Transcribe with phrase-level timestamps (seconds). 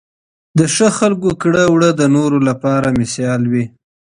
[0.57, 3.65] د ښه خلکو کړه وړه د نورو لپاره بېلګه وي.